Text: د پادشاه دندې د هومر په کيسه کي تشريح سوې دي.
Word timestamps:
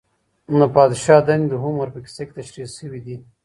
د 0.59 0.61
پادشاه 0.75 1.21
دندې 1.27 1.47
د 1.49 1.53
هومر 1.63 1.87
په 1.93 1.99
کيسه 2.05 2.23
کي 2.27 2.33
تشريح 2.39 2.67
سوې 2.77 2.99
دي. 3.05 3.17